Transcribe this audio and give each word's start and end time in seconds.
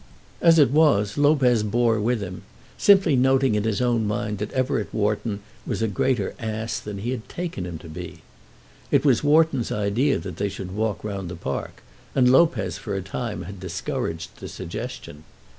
As 0.41 0.57
it 0.57 0.71
was, 0.71 1.15
Lopez 1.15 1.61
bore 1.61 1.99
with 2.01 2.21
him, 2.21 2.41
simply 2.75 3.15
noting 3.15 3.53
in 3.53 3.65
his 3.65 3.81
own 3.83 4.07
mind 4.07 4.39
that 4.39 4.51
Everett 4.51 4.91
Wharton 4.91 5.41
was 5.63 5.83
a 5.83 5.87
greater 5.87 6.33
ass 6.39 6.79
than 6.79 6.97
he 6.97 7.11
had 7.11 7.29
taken 7.29 7.67
him 7.67 7.77
to 7.77 7.87
be. 7.87 8.23
It 8.89 9.05
was 9.05 9.23
Wharton's 9.23 9.71
idea 9.71 10.17
that 10.17 10.37
they 10.37 10.49
should 10.49 10.71
walk 10.71 11.03
round 11.03 11.29
the 11.29 11.35
park, 11.35 11.83
and 12.15 12.31
Lopez 12.31 12.79
for 12.79 12.95
a 12.95 13.03
time 13.03 13.43
had 13.43 13.59
discouraged 13.59 14.37
the 14.37 14.47
suggestion. 14.49 15.23